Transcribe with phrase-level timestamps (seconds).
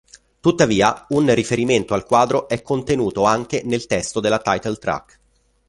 [0.39, 5.19] Tuttavia un riferimento al quadro è contenuto anche nel testo della title track.